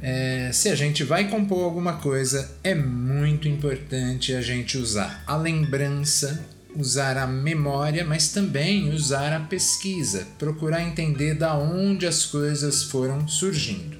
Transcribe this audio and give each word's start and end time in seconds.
É, 0.00 0.50
se 0.52 0.68
a 0.68 0.76
gente 0.76 1.02
vai 1.02 1.28
compor 1.28 1.64
alguma 1.64 1.94
coisa, 1.94 2.48
é 2.62 2.72
muito 2.72 3.48
importante 3.48 4.32
a 4.32 4.40
gente 4.40 4.78
usar 4.78 5.24
a 5.26 5.34
lembrança, 5.34 6.46
usar 6.76 7.18
a 7.18 7.26
memória, 7.26 8.04
mas 8.04 8.28
também 8.28 8.92
usar 8.92 9.32
a 9.32 9.40
pesquisa, 9.40 10.24
procurar 10.38 10.82
entender 10.82 11.34
da 11.34 11.52
onde 11.56 12.06
as 12.06 12.24
coisas 12.24 12.84
foram 12.84 13.26
surgindo. 13.26 13.91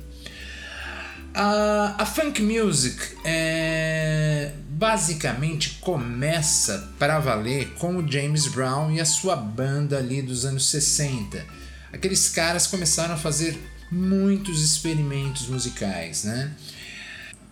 A, 1.34 2.02
a 2.02 2.06
funk 2.06 2.42
music 2.42 3.16
é, 3.24 4.52
basicamente 4.68 5.78
começa 5.80 6.92
para 6.98 7.18
valer 7.18 7.70
com 7.78 7.96
o 7.96 8.06
James 8.06 8.46
Brown 8.48 8.92
e 8.92 9.00
a 9.00 9.04
sua 9.04 9.34
banda 9.34 9.96
ali 9.96 10.20
dos 10.20 10.44
anos 10.44 10.68
60. 10.68 11.44
Aqueles 11.90 12.28
caras 12.28 12.66
começaram 12.66 13.14
a 13.14 13.16
fazer 13.16 13.58
muitos 13.90 14.62
experimentos 14.62 15.46
musicais, 15.46 16.24
né? 16.24 16.52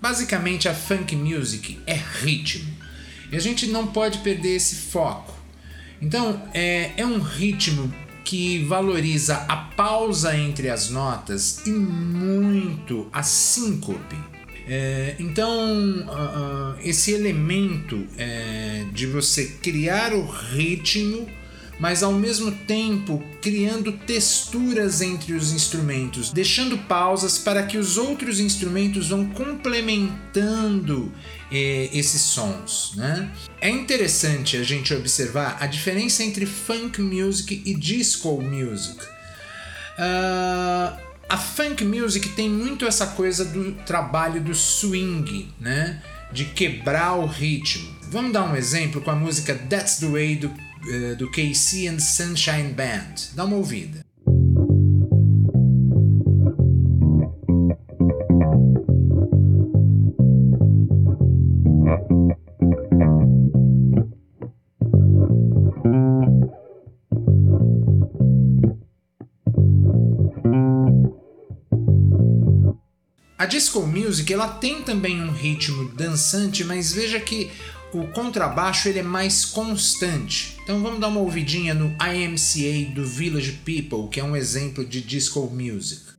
Basicamente 0.01 0.69
a 0.69 0.75
funk 0.75 1.17
music 1.17 1.79
é 1.87 1.95
ritmo 1.95 2.71
e 3.33 3.37
a 3.37 3.41
gente 3.41 3.67
não 3.67 3.87
pode 3.87 4.19
perder 4.19 4.57
esse 4.57 4.75
foco. 4.77 5.35
Então 6.03 6.51
é, 6.53 6.93
é 6.99 7.07
um 7.07 7.19
ritmo 7.19 7.93
que 8.31 8.63
valoriza 8.63 9.45
a 9.49 9.57
pausa 9.57 10.37
entre 10.37 10.71
as 10.71 10.89
notas 10.89 11.67
e 11.67 11.71
muito 11.71 13.09
a 13.13 13.25
síncope. 13.25 14.17
É, 14.69 15.17
então, 15.19 15.51
uh, 15.51 16.77
uh, 16.77 16.77
esse 16.81 17.11
elemento 17.11 18.07
é, 18.17 18.85
de 18.93 19.09
você 19.09 19.47
criar 19.61 20.13
o 20.13 20.25
ritmo 20.25 21.27
mas 21.81 22.03
ao 22.03 22.13
mesmo 22.13 22.53
tempo 22.53 23.25
criando 23.41 23.91
texturas 23.93 25.01
entre 25.01 25.33
os 25.33 25.51
instrumentos, 25.53 26.31
deixando 26.31 26.77
pausas 26.77 27.39
para 27.39 27.63
que 27.63 27.79
os 27.79 27.97
outros 27.97 28.39
instrumentos 28.39 29.09
vão 29.09 29.27
complementando 29.31 31.11
eh, 31.51 31.89
esses 31.93 32.21
sons. 32.21 32.93
Né? 32.95 33.33
É 33.61 33.71
interessante 33.71 34.59
a 34.59 34.63
gente 34.63 34.93
observar 34.93 35.57
a 35.59 35.67
diferença 35.67 36.23
entre 36.23 36.45
funk 36.45 37.01
music 37.01 37.63
e 37.65 37.75
disco 37.75 38.41
music. 38.43 39.03
Uh, 39.99 41.01
a 41.29 41.37
funk 41.39 41.85
music 41.85 42.29
tem 42.31 42.49
muito 42.49 42.85
essa 42.87 43.07
coisa 43.07 43.45
do 43.45 43.73
trabalho 43.87 44.41
do 44.41 44.55
swing, 44.55 45.49
né? 45.59 46.03
de 46.31 46.45
quebrar 46.45 47.15
o 47.15 47.27
ritmo. 47.27 47.91
Vamos 48.03 48.33
dar 48.33 48.45
um 48.45 48.57
exemplo 48.57 49.01
com 49.01 49.11
a 49.11 49.17
música 49.17 49.55
That's 49.55 49.97
the 49.97 50.07
Way 50.07 50.37
do 50.37 50.70
uh, 50.83 51.17
do 51.17 51.31
KC 51.31 51.89
and 51.89 52.01
Sunshine 52.01 52.73
Band. 52.73 53.35
Dá 53.35 53.45
uma 53.45 53.57
ouvida. 53.57 54.05
A 73.41 73.47
disco 73.47 73.81
music 73.87 74.31
ela 74.31 74.47
tem 74.47 74.83
também 74.83 75.23
um 75.23 75.33
ritmo 75.33 75.89
dançante, 75.95 76.63
mas 76.63 76.93
veja 76.93 77.19
que 77.19 77.51
o 77.93 78.07
contrabaixo 78.09 78.89
ele 78.89 79.01
é 79.01 79.03
mais 79.03 79.45
constante. 79.45 80.57
Então 80.63 80.83
vamos 80.83 81.01
dar 81.01 81.09
uma 81.09 81.21
ouvidinha 81.21 81.75
no 81.75 81.97
IMCA 82.01 82.95
do 82.95 83.05
Village 83.05 83.61
People, 83.65 84.09
que 84.11 84.21
é 84.21 84.25
um 84.25 84.37
exemplo 84.37 84.85
de 84.85 85.01
disco 85.01 85.41
music. 85.53 86.10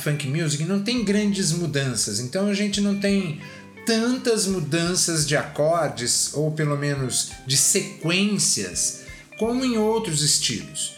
Funk 0.00 0.26
music 0.26 0.64
não 0.64 0.82
tem 0.82 1.04
grandes 1.04 1.52
mudanças, 1.52 2.18
então 2.18 2.48
a 2.48 2.54
gente 2.54 2.80
não 2.80 2.98
tem 2.98 3.40
tantas 3.86 4.46
mudanças 4.46 5.26
de 5.26 5.36
acordes, 5.36 6.32
ou 6.34 6.50
pelo 6.52 6.76
menos 6.76 7.32
de 7.46 7.56
sequências, 7.56 9.02
como 9.38 9.64
em 9.64 9.76
outros 9.76 10.22
estilos. 10.22 10.94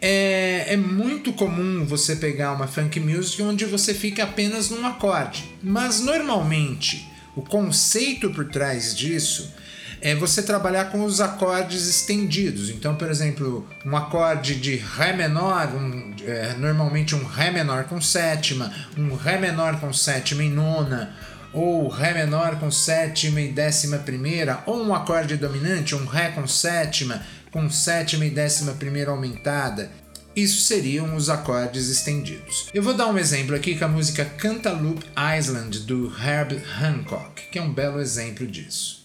É, 0.00 0.64
é, 0.68 0.76
muito 0.76 1.32
comum 1.32 1.84
você 1.84 2.16
pegar 2.16 2.52
uma 2.52 2.66
funk 2.66 2.98
music 2.98 3.42
onde 3.42 3.66
você 3.66 3.92
fica 3.92 4.24
apenas 4.24 4.70
num 4.70 4.86
acorde, 4.86 5.44
mas 5.62 6.00
normalmente 6.00 7.06
o 7.36 7.42
conceito 7.42 8.30
por 8.30 8.46
trás 8.46 8.96
disso 8.96 9.52
é 10.00 10.14
você 10.14 10.42
trabalhar 10.42 10.86
com 10.86 11.04
os 11.04 11.20
acordes 11.20 11.86
estendidos. 11.86 12.70
Então, 12.70 12.94
por 12.94 13.10
exemplo, 13.10 13.66
um 13.84 13.96
acorde 13.96 14.54
de 14.56 14.76
Ré 14.76 15.12
menor, 15.12 15.68
um, 15.74 16.14
é, 16.24 16.54
normalmente 16.54 17.14
um 17.14 17.24
Ré 17.24 17.50
menor 17.50 17.84
com 17.84 18.00
sétima, 18.00 18.72
um 18.96 19.14
Ré 19.14 19.38
menor 19.38 19.78
com 19.78 19.92
sétima 19.92 20.42
e 20.42 20.48
nona, 20.48 21.14
ou 21.52 21.88
Ré 21.88 22.14
menor 22.14 22.58
com 22.58 22.70
sétima 22.70 23.40
e 23.40 23.48
décima 23.48 23.98
primeira, 23.98 24.62
ou 24.66 24.82
um 24.82 24.94
acorde 24.94 25.36
dominante, 25.36 25.94
um 25.94 26.06
Ré 26.06 26.30
com 26.30 26.46
sétima, 26.46 27.22
com 27.50 27.68
sétima 27.68 28.24
e 28.24 28.30
décima 28.30 28.72
primeira 28.72 29.10
aumentada. 29.10 29.90
Isso 30.34 30.60
seriam 30.60 31.16
os 31.16 31.28
acordes 31.28 31.88
estendidos. 31.88 32.68
Eu 32.72 32.84
vou 32.84 32.94
dar 32.94 33.08
um 33.08 33.18
exemplo 33.18 33.54
aqui 33.54 33.76
com 33.76 33.84
a 33.84 33.88
música 33.88 34.24
Cantaloupe 34.24 35.04
Island 35.36 35.80
do 35.80 36.06
Herb 36.06 36.62
Hancock, 36.80 37.42
que 37.50 37.58
é 37.58 37.62
um 37.62 37.72
belo 37.72 38.00
exemplo 38.00 38.46
disso. 38.46 38.99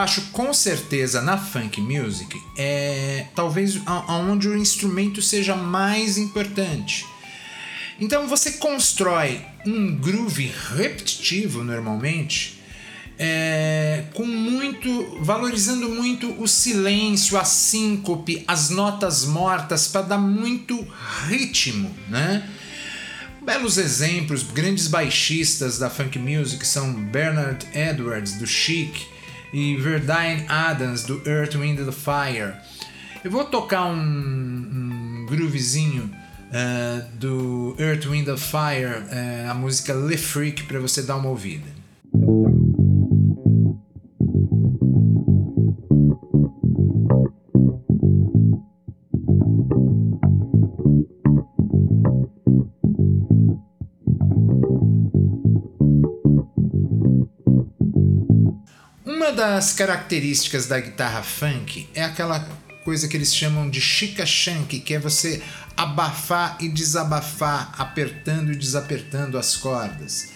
Contrabaixo, 0.00 0.28
com 0.32 0.52
certeza, 0.54 1.20
na 1.20 1.36
funk 1.36 1.80
music, 1.80 2.40
é 2.56 3.26
talvez 3.34 3.80
aonde 3.84 4.48
o 4.48 4.56
instrumento 4.56 5.20
seja 5.20 5.54
mais 5.54 6.16
importante. 6.16 7.06
Então 8.00 8.26
você 8.26 8.52
constrói 8.52 9.42
um 9.66 9.94
groove 9.96 10.50
repetitivo 10.74 11.62
normalmente 11.62 12.58
é, 13.18 14.04
com 14.14 14.24
muito, 14.24 15.18
valorizando 15.20 15.90
muito 15.90 16.32
o 16.42 16.48
silêncio, 16.48 17.36
a 17.36 17.44
síncope, 17.44 18.42
as 18.48 18.70
notas 18.70 19.26
mortas 19.26 19.86
para 19.88 20.02
dar 20.02 20.18
muito 20.18 20.86
ritmo, 21.28 21.94
né? 22.08 22.48
Belos 23.42 23.76
exemplos, 23.76 24.42
grandes 24.42 24.86
baixistas 24.86 25.78
da 25.78 25.90
funk 25.90 26.18
music 26.18 26.66
são 26.66 26.92
Bernard 26.92 27.66
Edwards 27.74 28.38
do 28.38 28.46
Chic 28.46 29.10
e 29.52 29.76
Verdine 29.76 30.44
Adams 30.48 31.04
do 31.04 31.22
Earth, 31.26 31.54
Wind 31.54 31.80
and 31.80 31.92
Fire. 31.92 32.54
Eu 33.24 33.30
vou 33.30 33.44
tocar 33.44 33.86
um, 33.86 33.94
um 33.94 35.26
groovezinho 35.28 36.10
uh, 36.50 37.04
do 37.14 37.76
Earth, 37.78 38.06
Wind 38.06 38.28
and 38.28 38.36
Fire, 38.36 39.02
uh, 39.02 39.50
a 39.50 39.54
música 39.54 39.92
Le 39.92 40.16
Freak, 40.16 40.64
para 40.64 40.80
você 40.80 41.02
dar 41.02 41.16
uma 41.16 41.28
ouvida. 41.28 41.69
Das 59.40 59.72
características 59.72 60.66
da 60.66 60.78
guitarra 60.78 61.22
funk 61.22 61.88
é 61.94 62.04
aquela 62.04 62.40
coisa 62.84 63.08
que 63.08 63.16
eles 63.16 63.34
chamam 63.34 63.70
de 63.70 63.80
chica 63.80 64.26
shank, 64.26 64.80
que 64.80 64.92
é 64.92 64.98
você 64.98 65.40
abafar 65.74 66.58
e 66.60 66.68
desabafar, 66.68 67.72
apertando 67.78 68.52
e 68.52 68.54
desapertando 68.54 69.38
as 69.38 69.56
cordas. 69.56 70.28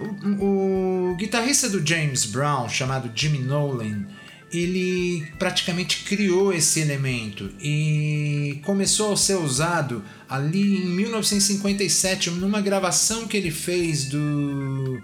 O, 0.00 1.10
o 1.10 1.16
guitarrista 1.16 1.68
do 1.68 1.86
James 1.86 2.24
Brown, 2.24 2.70
chamado 2.70 3.12
Jimmy 3.14 3.40
Nolan, 3.40 4.06
ele 4.50 5.30
praticamente 5.38 6.04
criou 6.04 6.50
esse 6.50 6.80
elemento 6.80 7.50
e 7.60 8.62
começou 8.64 9.12
a 9.12 9.16
ser 9.18 9.34
usado 9.34 10.02
ali 10.26 10.84
em 10.84 10.86
1957 10.86 12.30
numa 12.30 12.62
gravação 12.62 13.28
que 13.28 13.36
ele 13.36 13.50
fez 13.50 14.06
do 14.06 15.02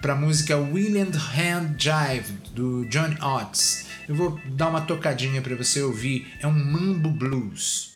para 0.00 0.14
a 0.14 0.16
música 0.16 0.56
William 0.56 1.10
Hand 1.10 1.76
Jive 1.78 2.32
do 2.54 2.84
John 2.86 3.14
Oates. 3.20 3.86
Eu 4.08 4.14
vou 4.14 4.40
dar 4.46 4.68
uma 4.68 4.80
tocadinha 4.80 5.42
para 5.42 5.54
você 5.54 5.82
ouvir. 5.82 6.26
É 6.40 6.46
um 6.46 6.52
mambo 6.52 7.10
blues. 7.10 7.92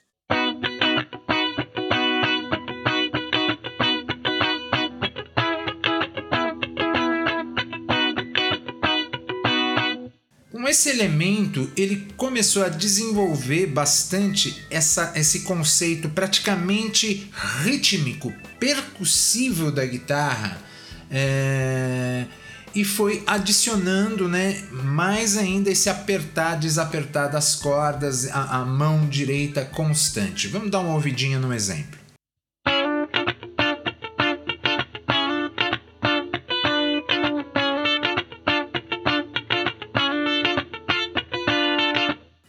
Com 10.66 10.68
esse 10.68 10.90
elemento, 10.90 11.70
ele 11.76 12.08
começou 12.16 12.64
a 12.64 12.68
desenvolver 12.68 13.66
bastante 13.66 14.66
essa, 14.68 15.12
esse 15.14 15.42
conceito 15.42 16.08
praticamente 16.08 17.30
rítmico, 17.62 18.34
percussivo 18.58 19.70
da 19.70 19.86
guitarra. 19.86 20.60
É, 21.10 22.24
e 22.74 22.84
foi 22.84 23.22
adicionando 23.26 24.28
né, 24.28 24.62
mais 24.70 25.36
ainda 25.36 25.70
esse 25.70 25.88
apertar, 25.88 26.56
desapertar 26.58 27.30
das 27.30 27.54
cordas, 27.54 28.28
a, 28.30 28.58
a 28.58 28.64
mão 28.66 29.08
direita 29.08 29.64
constante. 29.64 30.46
Vamos 30.48 30.70
dar 30.70 30.80
uma 30.80 30.94
ouvidinha 30.94 31.38
no 31.38 31.54
exemplo. 31.54 31.98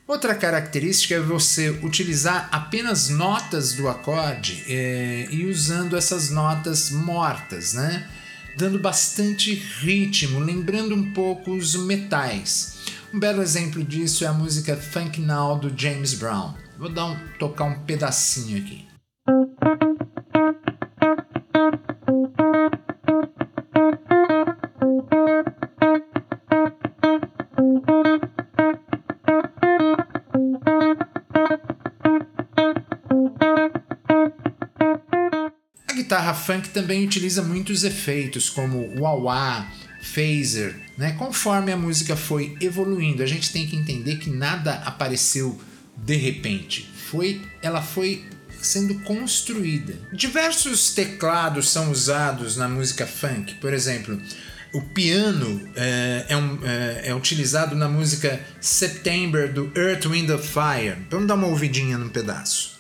Outra 0.06 0.33
característica 0.36 1.15
é 1.15 1.19
você 1.19 1.69
utilizar 1.69 2.50
apenas 2.51 3.07
notas 3.07 3.74
do 3.74 3.88
acorde 3.88 4.62
é, 4.68 5.27
e 5.30 5.45
usando 5.45 5.95
essas 5.95 6.31
notas 6.31 6.92
mortas, 6.92 7.74
né? 7.75 8.10
Dando 8.57 8.80
bastante 8.80 9.54
ritmo, 9.54 10.39
lembrando 10.39 10.95
um 10.95 11.13
pouco 11.13 11.51
os 11.51 11.75
metais. 11.75 12.77
Um 13.13 13.19
belo 13.19 13.44
exemplo 13.44 13.83
disso 13.83 14.24
é 14.24 14.27
a 14.27 14.33
música 14.33 14.75
Funk 14.75 15.21
Now 15.21 15.59
do 15.59 15.71
James 15.80 16.15
Brown. 16.15 16.56
Vou 16.77 16.89
dar 16.89 17.06
um, 17.06 17.18
tocar 17.38 17.65
um 17.65 17.83
pedacinho 17.83 18.57
aqui. 18.57 18.87
Funk 36.48 36.70
também 36.70 37.04
utiliza 37.04 37.44
muitos 37.44 37.84
efeitos 37.84 38.50
como 38.50 38.94
wah-wah, 38.98 39.70
phaser, 40.02 40.80
né? 40.98 41.12
Conforme 41.12 41.74
a 41.74 41.78
música 41.78 42.16
foi 42.16 42.56
evoluindo, 42.62 43.22
a 43.22 43.26
gente 43.26 43.52
tem 43.52 43.68
que 43.68 43.76
entender 43.76 44.16
que 44.16 44.30
nada 44.30 44.76
apareceu 44.86 45.60
de 45.98 46.16
repente. 46.16 46.90
Foi, 47.12 47.42
ela 47.62 47.82
foi 47.82 48.24
sendo 48.62 48.96
construída. 49.02 49.94
Diversos 50.14 50.92
teclados 50.94 51.70
são 51.70 51.92
usados 51.92 52.56
na 52.56 52.70
música 52.70 53.06
funk, 53.06 53.56
por 53.56 53.74
exemplo, 53.74 54.18
o 54.74 54.82
piano 54.82 55.70
é, 55.76 56.28
é, 56.30 56.38
um, 56.38 56.60
é, 56.64 57.10
é, 57.10 57.16
utilizado 57.16 57.76
na 57.76 57.90
música 57.90 58.40
September 58.62 59.52
do 59.52 59.70
Earth, 59.76 60.06
Wind 60.06 60.30
and 60.30 60.40
Fire. 60.40 60.98
Vamos 61.10 61.28
dar 61.28 61.36
uma 61.36 61.48
ouvidinha 61.48 61.98
num 61.98 62.10
pedaço. 62.10 62.76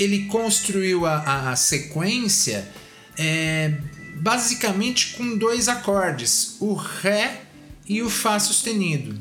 Ele 0.00 0.24
construiu 0.24 1.04
a, 1.04 1.50
a 1.50 1.56
sequência 1.56 2.66
é, 3.18 3.74
basicamente 4.16 5.14
com 5.14 5.36
dois 5.36 5.68
acordes, 5.68 6.56
o 6.58 6.72
Ré 6.72 7.42
e 7.86 8.00
o 8.00 8.08
Fá 8.08 8.38
sustenido. 8.38 9.14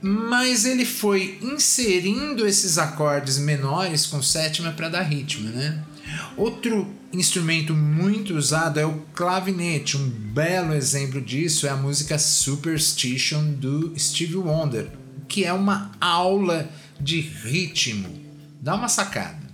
Mas 0.00 0.64
ele 0.64 0.84
foi 0.84 1.38
inserindo 1.42 2.46
esses 2.46 2.78
acordes 2.78 3.36
menores 3.36 4.06
com 4.06 4.22
sétima 4.22 4.70
para 4.70 4.88
dar 4.88 5.02
ritmo, 5.02 5.50
né? 5.50 5.82
Outro 6.36 6.88
instrumento 7.12 7.74
muito 7.74 8.34
usado 8.34 8.78
é 8.78 8.86
o 8.86 9.02
clavinete. 9.12 9.96
Um 9.96 10.08
belo 10.08 10.72
exemplo 10.72 11.20
disso 11.20 11.66
é 11.66 11.70
a 11.70 11.76
música 11.76 12.16
Superstition 12.16 13.52
do 13.52 13.92
Stevie 13.98 14.36
Wonder, 14.36 14.88
que 15.28 15.44
é 15.44 15.52
uma 15.52 15.90
aula 16.00 16.70
de 16.98 17.20
ritmo. 17.20 18.08
Dá 18.60 18.74
uma 18.74 18.88
sacada. 18.88 19.49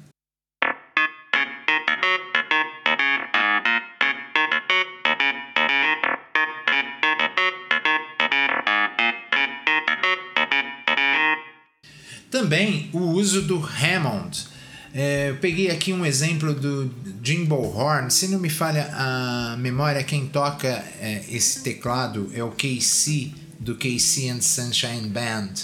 Também 12.47 12.89
o 12.93 13.01
uso 13.01 13.43
do 13.43 13.59
Hammond. 13.59 14.47
É, 14.95 15.31
eu 15.31 15.37
peguei 15.39 15.69
aqui 15.69 15.93
um 15.93 16.07
exemplo 16.07 16.55
do 16.55 16.89
Jimbo 17.21 17.57
Horn. 17.57 18.09
Se 18.09 18.29
não 18.29 18.39
me 18.39 18.49
falha 18.49 18.89
a 18.95 19.57
memória, 19.59 20.01
quem 20.05 20.29
toca 20.29 20.69
é, 21.01 21.25
esse 21.29 21.65
teclado 21.65 22.31
é 22.33 22.45
o 22.45 22.53
KC, 22.53 23.33
do 23.59 23.75
KC 23.75 24.29
and 24.29 24.43
Sunshine 24.43 25.09
Band. 25.09 25.55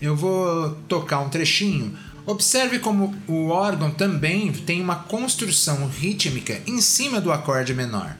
Eu 0.00 0.16
vou 0.16 0.70
tocar 0.88 1.20
um 1.20 1.28
trechinho 1.28 1.94
Observe 2.24 2.78
como 2.78 3.12
o 3.26 3.48
órgão 3.48 3.90
também 3.90 4.52
tem 4.52 4.80
uma 4.80 4.94
construção 4.94 5.88
rítmica 5.88 6.62
em 6.66 6.80
cima 6.80 7.20
do 7.20 7.32
acorde 7.32 7.74
menor. 7.74 8.16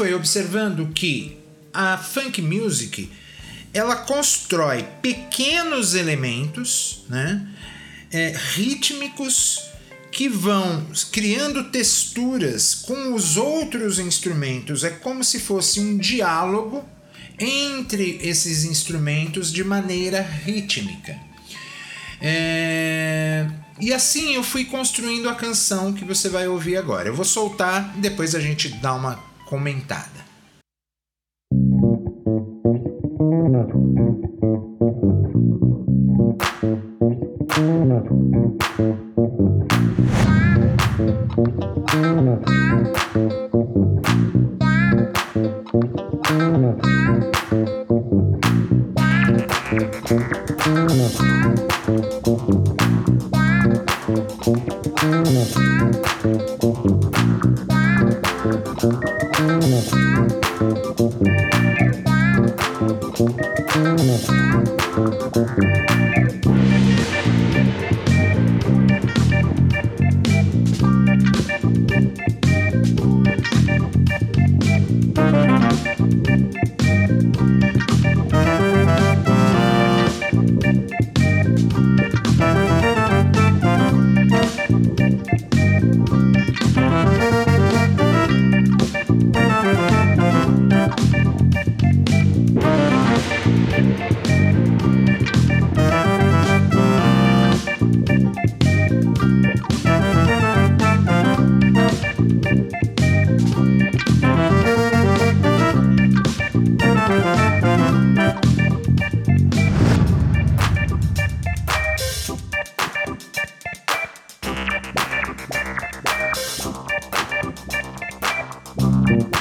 Foi 0.00 0.14
observando 0.14 0.90
que 0.94 1.36
a 1.74 1.98
funk 1.98 2.40
music 2.40 3.12
ela 3.70 3.94
constrói 3.94 4.82
pequenos 5.02 5.94
elementos 5.94 7.04
né, 7.06 7.46
é, 8.10 8.34
rítmicos 8.54 9.60
que 10.10 10.26
vão 10.26 10.86
criando 11.12 11.64
texturas 11.64 12.76
com 12.76 13.12
os 13.12 13.36
outros 13.36 13.98
instrumentos. 13.98 14.84
É 14.84 14.88
como 14.88 15.22
se 15.22 15.38
fosse 15.38 15.80
um 15.80 15.98
diálogo 15.98 16.82
entre 17.38 18.20
esses 18.22 18.64
instrumentos 18.64 19.52
de 19.52 19.62
maneira 19.62 20.22
rítmica. 20.22 21.14
É... 22.22 23.46
E 23.78 23.92
assim 23.92 24.34
eu 24.34 24.42
fui 24.42 24.64
construindo 24.64 25.28
a 25.28 25.34
canção 25.34 25.92
que 25.92 26.06
você 26.06 26.30
vai 26.30 26.48
ouvir 26.48 26.78
agora. 26.78 27.06
Eu 27.06 27.14
vou 27.14 27.24
soltar, 27.26 27.92
depois 27.98 28.34
a 28.34 28.40
gente 28.40 28.70
dá 28.70 28.94
uma 28.94 29.29
comentada. 29.50 30.30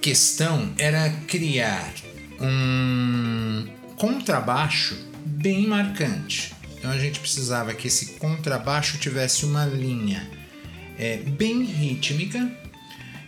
questão 0.00 0.72
era 0.78 1.10
criar 1.28 1.92
um 2.40 3.66
contrabaixo 3.96 4.96
bem 5.24 5.66
marcante. 5.66 6.52
Então 6.78 6.90
a 6.90 6.98
gente 6.98 7.20
precisava 7.20 7.74
que 7.74 7.88
esse 7.88 8.14
contrabaixo 8.18 8.98
tivesse 8.98 9.44
uma 9.44 9.66
linha 9.66 10.28
é, 10.98 11.18
bem 11.18 11.62
rítmica 11.62 12.50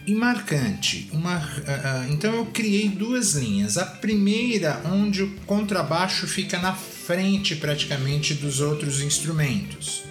e 0.06 0.14
marcante. 0.14 1.08
Uma, 1.12 1.36
uh, 1.36 1.40
uh, 1.40 2.12
então 2.12 2.34
eu 2.34 2.46
criei 2.46 2.88
duas 2.88 3.34
linhas. 3.34 3.76
A 3.76 3.84
primeira, 3.84 4.80
onde 4.86 5.22
o 5.22 5.30
contrabaixo 5.46 6.26
fica 6.26 6.58
na 6.58 6.72
frente 6.72 7.54
praticamente 7.56 8.34
dos 8.34 8.60
outros 8.60 9.00
instrumentos. 9.00 10.02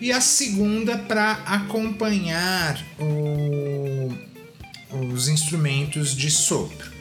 E 0.00 0.12
a 0.12 0.20
segunda 0.20 0.98
para 0.98 1.32
acompanhar 1.46 2.84
o, 2.98 3.93
os 4.94 5.28
instrumentos 5.28 6.14
de 6.14 6.30
sopro. 6.30 6.92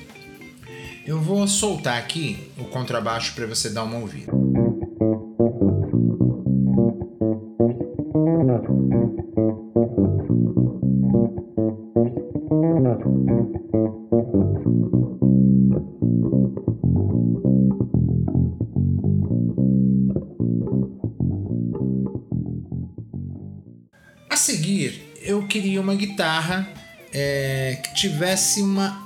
Eu 1.05 1.21
vou 1.21 1.47
soltar 1.47 1.97
aqui 1.97 2.49
o 2.57 2.65
contrabaixo 2.65 3.33
para 3.35 3.45
você 3.45 3.69
dar 3.69 3.83
uma 3.83 3.97
ouvida. 3.97 4.42
Tivesse 28.03 28.61
uma 28.61 29.01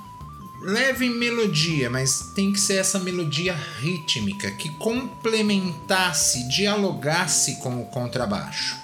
leve 0.60 1.08
melodia, 1.08 1.88
mas 1.88 2.32
tem 2.34 2.52
que 2.52 2.58
ser 2.58 2.78
essa 2.78 2.98
melodia 2.98 3.54
rítmica 3.80 4.50
que 4.50 4.70
complementasse, 4.70 6.48
dialogasse 6.48 7.56
com 7.56 7.80
o 7.80 7.86
contrabaixo. 7.86 8.76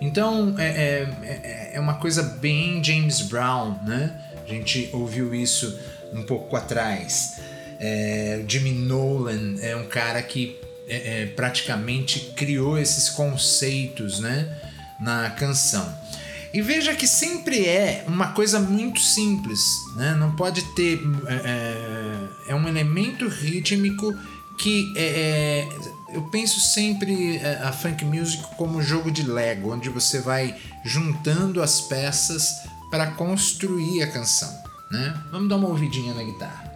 Então 0.00 0.56
é, 0.58 0.66
é, 0.66 1.18
é, 1.22 1.70
é 1.74 1.80
uma 1.80 1.94
coisa 1.94 2.22
bem 2.22 2.82
James 2.82 3.20
Brown, 3.20 3.78
né? 3.84 4.20
A 4.44 4.48
gente 4.48 4.90
ouviu 4.92 5.32
isso 5.32 5.78
um 6.12 6.24
pouco 6.24 6.56
atrás. 6.56 7.40
É, 7.78 8.42
Jimmy 8.48 8.72
Nolan 8.72 9.54
é 9.60 9.76
um 9.76 9.86
cara 9.86 10.20
que 10.20 10.58
é, 10.88 11.22
é, 11.22 11.26
praticamente 11.26 12.32
criou 12.34 12.76
esses 12.76 13.08
conceitos 13.08 14.18
né, 14.18 14.48
na 14.98 15.30
canção. 15.30 16.07
E 16.52 16.62
veja 16.62 16.94
que 16.94 17.06
sempre 17.06 17.66
é 17.66 18.04
uma 18.08 18.28
coisa 18.28 18.58
muito 18.58 19.00
simples, 19.00 19.84
né? 19.94 20.14
Não 20.14 20.32
pode 20.32 20.62
ter. 20.74 21.00
É, 21.26 21.34
é, 21.34 22.52
é 22.52 22.54
um 22.54 22.66
elemento 22.66 23.28
rítmico 23.28 24.14
que 24.58 24.92
é, 24.96 25.02
é, 25.02 25.68
eu 26.16 26.22
penso 26.22 26.60
sempre 26.60 27.36
é, 27.36 27.60
a 27.62 27.72
funk 27.72 28.04
music 28.04 28.42
como 28.56 28.78
um 28.78 28.82
jogo 28.82 29.10
de 29.10 29.22
Lego, 29.22 29.72
onde 29.72 29.88
você 29.88 30.20
vai 30.20 30.56
juntando 30.84 31.62
as 31.62 31.80
peças 31.80 32.54
para 32.90 33.12
construir 33.12 34.02
a 34.02 34.10
canção, 34.10 34.52
né? 34.90 35.22
Vamos 35.30 35.48
dar 35.48 35.56
uma 35.56 35.68
ouvidinha 35.68 36.12
na 36.14 36.22
guitarra. 36.22 36.67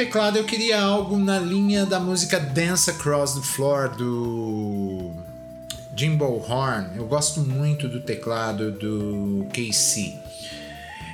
Teclado 0.00 0.38
eu 0.38 0.44
queria 0.44 0.80
algo 0.80 1.18
na 1.18 1.38
linha 1.38 1.84
da 1.84 2.00
música 2.00 2.40
Dance 2.40 2.88
Across 2.88 3.34
the 3.34 3.42
Floor 3.42 3.90
do 3.90 5.12
Jimbo 5.94 6.24
Horn. 6.24 6.96
Eu 6.96 7.06
gosto 7.06 7.42
muito 7.42 7.86
do 7.86 8.00
teclado 8.00 8.72
do 8.72 9.46
KC. 9.52 10.14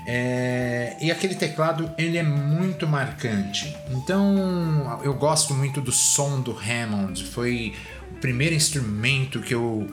É, 0.06 0.96
e 1.00 1.10
aquele 1.10 1.34
teclado 1.34 1.90
ele 1.98 2.16
é 2.16 2.22
muito 2.22 2.86
marcante. 2.86 3.76
Então 3.90 5.00
eu 5.02 5.14
gosto 5.14 5.52
muito 5.52 5.80
do 5.80 5.90
som 5.90 6.40
do 6.40 6.56
Hammond. 6.56 7.24
Foi 7.24 7.74
o 8.12 8.20
primeiro 8.20 8.54
instrumento 8.54 9.40
que 9.40 9.52
eu 9.52 9.90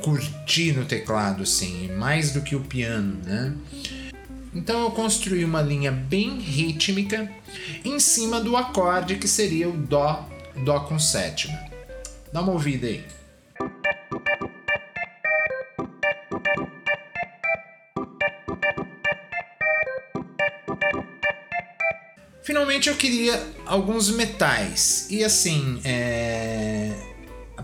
curti 0.00 0.72
no 0.72 0.84
teclado, 0.84 1.44
assim, 1.44 1.92
mais 1.92 2.32
do 2.32 2.40
que 2.40 2.56
o 2.56 2.60
piano, 2.60 3.20
né? 3.24 3.54
Então 4.54 4.82
eu 4.82 4.90
construí 4.90 5.44
uma 5.44 5.62
linha 5.62 5.90
bem 5.90 6.38
rítmica 6.38 7.30
em 7.84 7.98
cima 7.98 8.40
do 8.40 8.56
acorde 8.56 9.16
que 9.16 9.26
seria 9.26 9.68
o 9.68 9.72
Dó, 9.72 10.28
Dó 10.64 10.80
com 10.80 10.98
sétima. 10.98 11.58
Dá 12.32 12.40
uma 12.40 12.52
ouvida 12.52 12.86
aí. 12.86 13.04
Finalmente 22.42 22.88
eu 22.88 22.96
queria 22.96 23.40
alguns 23.64 24.10
metais. 24.10 25.06
E 25.08 25.24
assim, 25.24 25.80
é... 25.84 26.71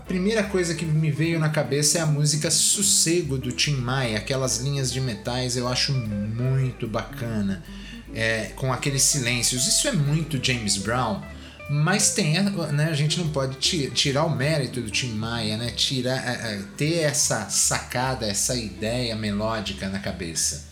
primeira 0.09 0.41
coisa 0.41 0.73
que 0.73 0.83
me 0.83 1.11
veio 1.11 1.39
na 1.39 1.49
cabeça 1.49 1.99
é 1.99 2.01
a 2.01 2.05
música 2.07 2.49
Sossego 2.49 3.37
do 3.37 3.51
Tim 3.51 3.75
Maia. 3.75 4.17
Aquelas 4.17 4.57
linhas 4.57 4.91
de 4.91 4.99
metais 4.99 5.55
eu 5.55 5.67
acho 5.67 5.93
muito 5.93 6.87
bacana. 6.87 7.63
É, 8.11 8.45
com 8.55 8.73
aqueles 8.73 9.03
silêncios. 9.03 9.67
Isso 9.67 9.87
é 9.87 9.91
muito 9.91 10.43
James 10.43 10.77
Brown. 10.77 11.21
Mas 11.69 12.15
tem, 12.15 12.41
né, 12.41 12.89
a 12.89 12.95
gente 12.95 13.19
não 13.19 13.29
pode 13.29 13.57
tirar 13.91 14.25
o 14.25 14.35
mérito 14.35 14.81
do 14.81 14.89
Tim 14.89 15.11
Maia, 15.11 15.55
né? 15.57 15.69
Tirar, 15.69 16.17
é, 16.17 16.55
é, 16.55 16.63
ter 16.75 17.01
essa 17.01 17.47
sacada, 17.47 18.25
essa 18.25 18.55
ideia 18.55 19.15
melódica 19.15 19.87
na 19.87 19.99
cabeça. 19.99 20.67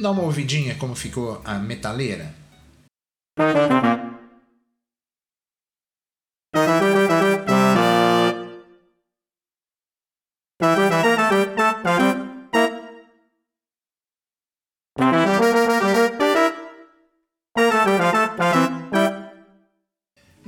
Dar 0.00 0.10
uma 0.10 0.22
ouvidinha 0.22 0.74
como 0.76 0.94
ficou 0.94 1.42
a 1.44 1.58
metaleira? 1.58 2.34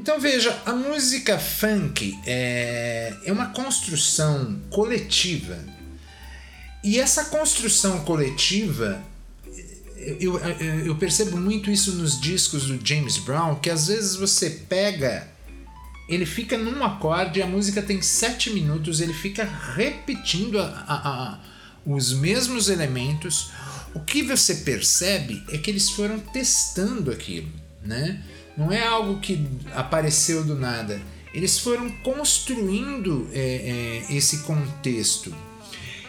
Então 0.07 0.21
veja, 0.21 0.57
a 0.65 0.73
música 0.73 1.37
funk 1.37 2.17
é, 2.25 3.13
é 3.25 3.33
uma 3.33 3.47
construção 3.47 4.57
coletiva. 4.71 5.59
E 6.85 7.01
essa 7.01 7.25
construção 7.25 8.05
coletiva 8.05 9.03
eu, 10.21 10.39
eu, 10.39 10.95
percebo 10.95 11.37
muito 11.37 11.73
isso 11.73 11.91
nos 11.97 12.21
discos 12.21 12.67
do 12.67 12.79
James 12.87 13.19
Brown, 13.19 13.57
que 13.57 13.69
às 13.69 13.89
vezes 13.89 14.15
você 14.15 14.49
pega, 14.69 15.27
ele 16.09 16.25
fica 16.25 16.57
num 16.57 16.85
acorde, 16.85 17.43
a 17.43 17.47
música 17.49 17.83
tem 17.83 18.01
sete 18.01 18.51
minutos, 18.51 19.01
ele 19.01 19.13
fica 19.13 19.43
repetindo 19.75 20.61
a, 20.61 20.67
a, 20.87 20.95
a, 20.95 21.41
os 21.85 22.13
mesmos 22.13 22.69
elementos. 22.69 23.51
O 23.93 23.99
que 23.99 24.23
você 24.23 24.55
percebe 24.55 25.43
é 25.49 25.59
que 25.59 25.69
eles 25.69 25.91
foram 25.91 26.21
testando 26.21 27.11
aquilo, 27.11 27.51
né? 27.83 28.23
Não 28.57 28.73
é 28.73 28.87
algo 28.87 29.21
que 29.21 29.47
apareceu 29.75 30.43
do 30.45 30.55
nada. 30.55 31.01
Eles 31.35 31.59
foram 31.59 31.91
construindo 32.03 33.29
é, 33.33 34.05
é, 34.09 34.17
esse 34.17 34.39
contexto. 34.39 35.35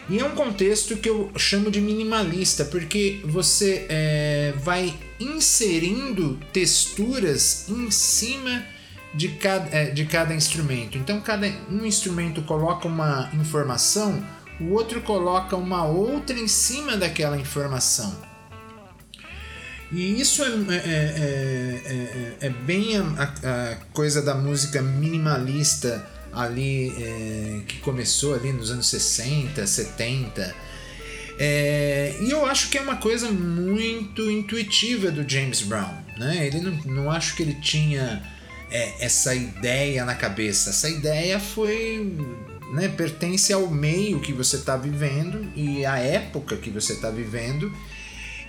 E 0.08 0.18
é 0.18 0.24
um 0.24 0.30
contexto 0.30 0.96
que 0.96 1.08
eu 1.08 1.30
chamo 1.36 1.70
de 1.70 1.82
minimalista, 1.82 2.64
porque 2.64 3.20
você 3.24 3.86
é, 3.90 4.54
vai 4.56 4.94
inserindo 5.20 6.40
texturas 6.50 7.68
em 7.68 7.90
cima 7.90 8.64
de 9.14 9.28
cada, 9.28 9.68
é, 9.68 9.90
de 9.90 10.06
cada 10.06 10.34
instrumento. 10.34 10.96
Então, 10.96 11.20
cada 11.20 11.46
um 11.70 11.84
instrumento 11.84 12.40
coloca 12.42 12.88
uma 12.88 13.30
informação, 13.34 14.24
o 14.58 14.72
outro 14.72 15.02
coloca 15.02 15.56
uma 15.56 15.84
outra 15.84 16.38
em 16.38 16.48
cima 16.48 16.96
daquela 16.96 17.38
informação. 17.38 18.16
E 19.90 20.20
isso 20.20 20.44
é, 20.44 20.48
é, 20.48 22.36
é, 22.42 22.46
é 22.46 22.50
bem 22.50 22.96
a, 22.96 23.22
a 23.22 23.76
coisa 23.92 24.20
da 24.20 24.34
música 24.34 24.82
minimalista 24.82 26.06
ali 26.32 26.92
é, 27.02 27.60
que 27.66 27.78
começou 27.78 28.34
ali 28.34 28.52
nos 28.52 28.70
anos 28.70 28.86
60, 28.86 29.66
70. 29.66 30.54
É, 31.38 32.16
e 32.20 32.30
eu 32.30 32.44
acho 32.44 32.68
que 32.68 32.76
é 32.76 32.80
uma 32.80 32.96
coisa 32.96 33.30
muito 33.30 34.28
intuitiva 34.30 35.10
do 35.10 35.28
James 35.28 35.62
Brown. 35.62 35.94
Né? 36.18 36.46
Ele 36.46 36.60
não, 36.60 36.72
não 36.84 37.10
acho 37.10 37.36
que 37.36 37.42
ele 37.42 37.54
tinha 37.54 38.22
é, 38.70 39.04
essa 39.04 39.34
ideia 39.34 40.04
na 40.04 40.14
cabeça. 40.14 40.70
Essa 40.70 40.88
ideia 40.88 41.38
foi. 41.38 42.14
Né, 42.74 42.86
pertence 42.86 43.50
ao 43.50 43.66
meio 43.68 44.20
que 44.20 44.30
você 44.30 44.56
está 44.56 44.76
vivendo 44.76 45.50
e 45.56 45.86
à 45.86 45.96
época 45.96 46.54
que 46.56 46.68
você 46.68 46.92
está 46.92 47.08
vivendo. 47.08 47.72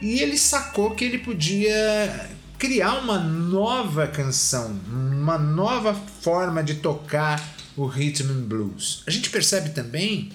E 0.01 0.19
ele 0.19 0.37
sacou 0.37 0.91
que 0.91 1.03
ele 1.03 1.19
podia 1.19 2.29
criar 2.57 2.99
uma 2.99 3.17
nova 3.19 4.07
canção, 4.07 4.77
uma 4.91 5.37
nova 5.37 5.93
forma 5.93 6.63
de 6.63 6.75
tocar 6.75 7.41
o 7.75 7.85
rhythm 7.85 8.29
and 8.31 8.47
blues. 8.47 9.03
A 9.07 9.11
gente 9.11 9.29
percebe 9.29 9.69
também 9.69 10.29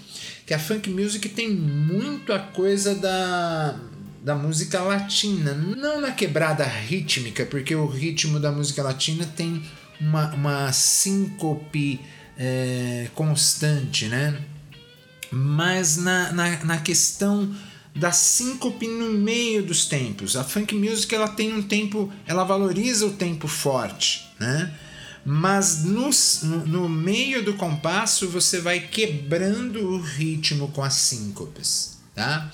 que 0.47 0.55
a 0.55 0.59
funk 0.59 0.89
music 0.91 1.29
tem 1.29 1.51
muito 1.51 2.33
a 2.33 2.39
coisa 2.39 2.95
da 2.95 3.79
da 4.25 4.35
música 4.35 4.81
latina, 4.81 5.53
não 5.53 6.01
na 6.01 6.11
quebrada 6.11 6.65
rítmica, 6.65 7.45
porque 7.45 7.75
o 7.75 7.87
ritmo 7.87 8.41
da 8.41 8.51
música 8.51 8.83
latina 8.83 9.27
tem 9.37 9.63
uma, 10.01 10.35
uma 10.35 10.73
síncope 10.73 12.01
é, 12.39 13.09
constante, 13.15 14.07
né? 14.07 14.41
Mas 15.31 15.99
na, 15.99 16.33
na, 16.33 16.65
na 16.65 16.79
questão 16.79 17.55
da 17.95 18.11
síncope 18.11 18.89
no 18.89 19.13
meio 19.13 19.63
dos 19.63 19.87
tempos. 19.87 20.37
A 20.37 20.43
funk 20.43 20.75
music 20.75 21.15
ela 21.15 21.29
tem 21.29 21.53
um 21.53 21.63
tempo, 21.63 22.13
ela 22.27 22.45
valoriza 22.45 23.07
o 23.07 23.13
tempo 23.13 23.47
forte, 23.47 24.29
né? 24.39 24.73
mas 25.25 25.85
no, 25.85 26.11
no 26.67 26.89
meio 26.89 27.43
do 27.43 27.55
compasso 27.55 28.29
você 28.29 28.61
vai 28.61 28.81
quebrando 28.81 29.81
o 29.81 30.01
ritmo 30.01 30.69
com 30.69 30.83
as 30.83 30.95
síncopes, 30.95 31.99
tá? 32.15 32.53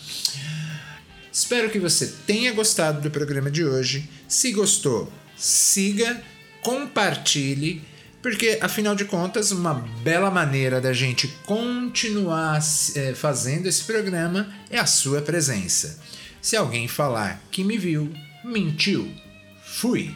Espero 1.32 1.70
que 1.70 1.80
você 1.80 2.06
tenha 2.26 2.52
gostado 2.52 3.00
do 3.00 3.10
programa 3.10 3.50
de 3.50 3.64
hoje. 3.64 4.08
Se 4.28 4.52
gostou, 4.52 5.12
siga, 5.36 6.22
compartilhe, 6.62 7.82
porque 8.22 8.58
afinal 8.60 8.94
de 8.94 9.04
contas, 9.04 9.50
uma 9.50 9.74
bela 9.74 10.30
maneira 10.30 10.80
da 10.80 10.92
gente 10.92 11.28
continuar 11.46 12.60
é, 12.94 13.14
fazendo 13.14 13.66
esse 13.66 13.84
programa 13.84 14.52
é 14.70 14.78
a 14.78 14.86
sua 14.86 15.22
presença. 15.22 16.00
Se 16.40 16.56
alguém 16.56 16.88
falar 16.88 17.40
que 17.50 17.64
me 17.64 17.76
viu, 17.76 18.12
mentiu. 18.44 19.10
Fui! 19.64 20.14